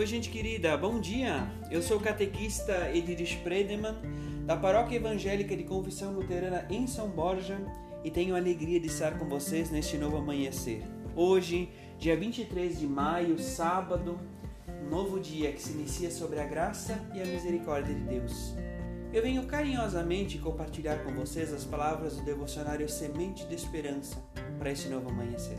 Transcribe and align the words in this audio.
Oi, 0.00 0.06
gente 0.06 0.30
querida, 0.30 0.78
bom 0.78 0.98
dia! 0.98 1.46
Eu 1.70 1.82
sou 1.82 1.98
o 1.98 2.00
catequista 2.00 2.90
Edir 2.90 3.20
Spredeman, 3.20 3.96
da 4.46 4.56
Paróquia 4.56 4.96
Evangélica 4.96 5.54
de 5.54 5.62
Confissão 5.62 6.14
Luterana 6.14 6.66
em 6.70 6.86
São 6.86 7.10
Borja, 7.10 7.60
e 8.02 8.10
tenho 8.10 8.34
a 8.34 8.38
alegria 8.38 8.80
de 8.80 8.86
estar 8.86 9.18
com 9.18 9.28
vocês 9.28 9.70
neste 9.70 9.98
novo 9.98 10.16
amanhecer. 10.16 10.82
Hoje, 11.14 11.68
dia 11.98 12.16
23 12.16 12.78
de 12.78 12.86
maio, 12.86 13.38
sábado, 13.38 14.18
novo 14.88 15.20
dia 15.20 15.52
que 15.52 15.60
se 15.60 15.72
inicia 15.72 16.10
sobre 16.10 16.40
a 16.40 16.46
graça 16.46 16.98
e 17.14 17.20
a 17.20 17.26
misericórdia 17.26 17.94
de 17.94 18.00
Deus. 18.00 18.54
Eu 19.12 19.20
venho 19.22 19.44
carinhosamente 19.44 20.38
compartilhar 20.38 21.04
com 21.04 21.12
vocês 21.12 21.52
as 21.52 21.66
palavras 21.66 22.16
do 22.16 22.24
devocionário 22.24 22.88
Semente 22.88 23.44
de 23.44 23.54
Esperança 23.54 24.16
para 24.58 24.70
este 24.70 24.88
novo 24.88 25.10
amanhecer. 25.10 25.58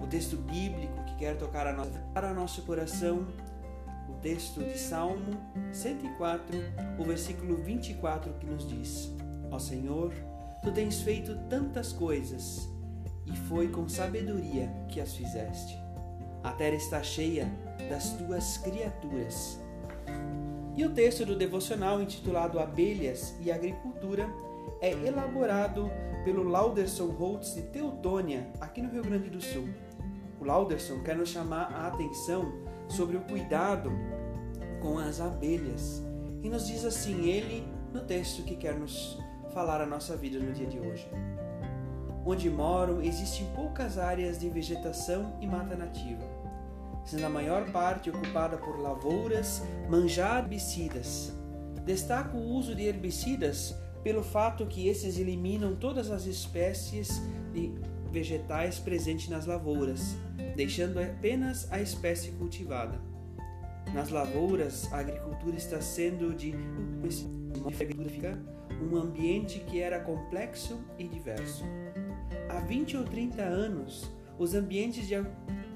O 0.00 0.06
texto 0.06 0.36
bíblico 0.36 1.04
que 1.04 1.16
quer 1.16 1.36
tocar 1.36 1.66
a 1.66 1.72
nossa, 1.72 1.98
para 2.12 2.34
nosso 2.34 2.62
coração, 2.62 3.26
o 4.08 4.12
texto 4.20 4.60
de 4.60 4.78
Salmo 4.78 5.40
104, 5.72 6.56
o 6.98 7.04
versículo 7.04 7.56
24 7.56 8.32
que 8.34 8.46
nos 8.46 8.66
diz: 8.68 9.12
Ó 9.50 9.58
Senhor, 9.58 10.12
tu 10.62 10.70
tens 10.70 11.00
feito 11.00 11.36
tantas 11.48 11.92
coisas 11.92 12.68
e 13.26 13.36
foi 13.48 13.68
com 13.68 13.88
sabedoria 13.88 14.70
que 14.88 15.00
as 15.00 15.14
fizeste. 15.14 15.76
A 16.42 16.52
terra 16.52 16.76
está 16.76 17.02
cheia 17.02 17.50
das 17.90 18.12
tuas 18.12 18.58
criaturas. 18.58 19.58
E 20.76 20.84
o 20.84 20.90
texto 20.90 21.24
do 21.24 21.34
devocional 21.34 22.02
intitulado 22.02 22.60
Abelhas 22.60 23.34
e 23.40 23.50
Agricultura 23.50 24.28
é 24.80 24.90
elaborado 24.90 25.90
pelo 26.24 26.42
Lauderson 26.42 27.06
Holtz 27.06 27.54
de 27.54 27.62
Teutônia, 27.62 28.50
aqui 28.60 28.82
no 28.82 28.90
Rio 28.90 29.02
Grande 29.02 29.30
do 29.30 29.40
Sul. 29.40 29.68
O 30.40 30.44
Lauderson 30.44 31.02
quer 31.02 31.16
nos 31.16 31.28
chamar 31.28 31.72
a 31.72 31.88
atenção 31.88 32.52
sobre 32.88 33.16
o 33.16 33.20
cuidado 33.20 33.90
com 34.80 34.98
as 34.98 35.20
abelhas 35.20 36.02
e 36.42 36.48
nos 36.48 36.66
diz 36.66 36.84
assim 36.84 37.28
ele 37.28 37.66
no 37.92 38.00
texto 38.00 38.42
que 38.42 38.56
quer 38.56 38.74
nos 38.74 39.18
falar 39.52 39.80
a 39.80 39.86
nossa 39.86 40.16
vida 40.16 40.38
no 40.38 40.52
dia 40.52 40.66
de 40.66 40.78
hoje. 40.78 41.08
Onde 42.24 42.50
moro 42.50 43.00
existem 43.02 43.46
poucas 43.54 43.98
áreas 43.98 44.38
de 44.38 44.48
vegetação 44.48 45.36
e 45.40 45.46
mata 45.46 45.76
nativa 45.76 46.36
sendo 47.06 47.24
a 47.24 47.30
maior 47.30 47.70
parte 47.70 48.10
ocupada 48.10 48.58
por 48.58 48.80
lavouras, 48.80 49.62
manjar 49.88 50.42
herbicidas. 50.42 51.32
Destaco 51.84 52.36
o 52.36 52.54
uso 52.54 52.74
de 52.74 52.82
herbicidas 52.82 53.76
pelo 54.06 54.22
fato 54.22 54.64
que 54.66 54.86
esses 54.86 55.18
eliminam 55.18 55.74
todas 55.74 56.12
as 56.12 56.26
espécies 56.26 57.20
de 57.52 57.72
vegetais 58.12 58.78
presentes 58.78 59.28
nas 59.28 59.46
lavouras, 59.46 60.14
deixando 60.54 61.00
apenas 61.00 61.66
a 61.72 61.80
espécie 61.80 62.30
cultivada. 62.30 63.00
Nas 63.92 64.10
lavouras, 64.10 64.88
a 64.92 65.00
agricultura 65.00 65.56
está 65.56 65.80
sendo 65.80 66.32
de 66.32 66.54
um 68.80 68.96
ambiente 68.96 69.58
que 69.58 69.80
era 69.80 69.98
complexo 69.98 70.78
e 70.96 71.08
diverso. 71.08 71.64
Há 72.48 72.60
20 72.60 72.98
ou 72.98 73.02
30 73.02 73.42
anos, 73.42 74.08
os 74.38 74.54
ambientes 74.54 75.08
de 75.08 75.16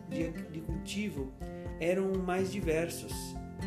de, 0.09 0.31
de 0.53 0.61
cultivo 0.61 1.33
eram 1.81 2.13
mais 2.13 2.53
diversos. 2.53 3.13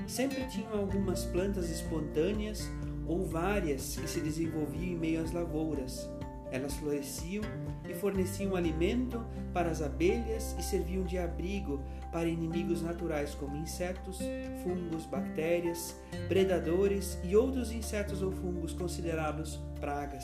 Sempre 0.07 0.47
tinham 0.47 0.73
algumas 0.73 1.25
plantas 1.25 1.69
espontâneas 1.69 2.71
ou 3.07 3.25
várias 3.25 3.95
que 3.95 4.07
se 4.07 4.21
desenvolviam 4.21 4.83
em 4.83 4.97
meio 4.97 5.21
às 5.21 5.31
lavouras. 5.31 6.09
Elas 6.51 6.75
floresciam 6.75 7.43
e 7.89 7.95
forneciam 7.95 8.55
alimento 8.55 9.25
para 9.51 9.71
as 9.71 9.81
abelhas 9.81 10.55
e 10.59 10.61
serviam 10.61 11.03
de 11.03 11.17
abrigo 11.17 11.81
para 12.11 12.27
inimigos 12.27 12.83
naturais 12.83 13.33
como 13.33 13.57
insetos, 13.57 14.19
fungos, 14.61 15.07
bactérias, 15.07 15.99
predadores 16.27 17.17
e 17.23 17.35
outros 17.35 17.71
insetos 17.71 18.21
ou 18.21 18.31
fungos 18.31 18.71
considerados 18.71 19.59
pragas. 19.79 20.23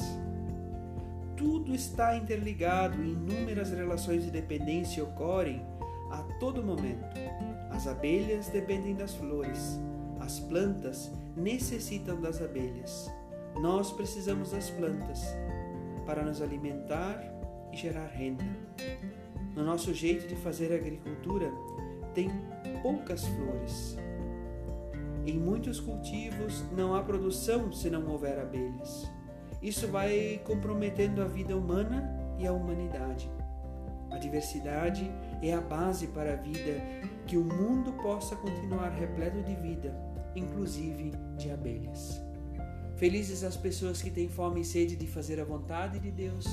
Tudo 1.36 1.74
está 1.74 2.16
interligado 2.16 3.04
e 3.04 3.14
inúmeras 3.14 3.72
relações 3.72 4.24
de 4.24 4.30
dependência 4.30 5.04
ocorrem 5.04 5.66
a 6.12 6.22
todo 6.40 6.62
momento. 6.62 7.08
As 7.72 7.88
abelhas 7.88 8.50
dependem 8.50 8.94
das 8.94 9.16
flores, 9.16 9.80
as 10.20 10.40
plantas 10.40 11.12
necessitam 11.36 12.20
das 12.20 12.42
abelhas. 12.42 13.12
Nós 13.62 13.92
precisamos 13.92 14.52
das 14.52 14.70
plantas 14.70 15.24
para 16.06 16.24
nos 16.24 16.42
alimentar 16.42 17.22
e 17.72 17.78
gerar 17.78 18.08
renda. 18.08 18.44
No 19.56 19.64
nosso 19.64 19.94
jeito 19.94 20.28
de 20.28 20.36
fazer 20.36 20.74
agricultura, 20.74 21.52
tem 22.14 22.30
poucas 22.82 23.26
flores. 23.26 23.98
Em 25.26 25.38
muitos 25.38 25.80
cultivos 25.80 26.64
não 26.76 26.96
há 26.96 27.04
produção 27.04 27.72
se 27.72 27.90
não 27.90 28.08
houver 28.08 28.40
abelhas. 28.40 29.12
Isso 29.62 29.88
vai 29.88 30.42
comprometendo 30.46 31.22
a 31.22 31.26
vida 31.26 31.56
humana 31.56 32.10
e 32.38 32.48
a 32.48 32.54
humanidade. 32.54 33.30
A 34.10 34.18
diversidade 34.18 35.12
é 35.42 35.54
a 35.54 35.62
base 35.62 36.08
para 36.08 36.34
a 36.34 36.36
vida, 36.36 36.82
que 37.28 37.38
o 37.38 37.44
mundo 37.44 37.94
possa 38.02 38.36
continuar 38.36 38.90
repleto 38.90 39.42
de 39.44 39.56
vida, 39.56 39.94
inclusive 40.36 41.12
de 41.38 41.52
abelhas. 41.52 42.22
Felizes 42.98 43.44
as 43.44 43.56
pessoas 43.56 44.02
que 44.02 44.12
têm 44.12 44.28
fome 44.28 44.62
e 44.62 44.66
sede 44.66 44.96
de 44.96 45.08
fazer 45.08 45.40
a 45.40 45.46
vontade 45.46 46.00
de 46.00 46.12
Deus, 46.12 46.46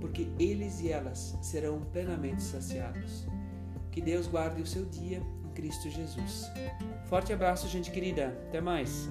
porque 0.00 0.26
eles 0.38 0.80
e 0.80 0.90
elas 0.90 1.38
serão 1.40 1.82
plenamente 1.92 2.42
saciados. 2.42 3.26
Que 3.92 4.00
Deus 4.00 4.26
guarde 4.26 4.60
o 4.60 4.66
seu 4.66 4.84
dia 4.86 5.22
em 5.44 5.50
Cristo 5.50 5.88
Jesus. 5.88 6.50
Forte 7.04 7.32
abraço, 7.32 7.68
gente 7.68 7.92
querida. 7.92 8.36
Até 8.48 8.60
mais. 8.60 9.08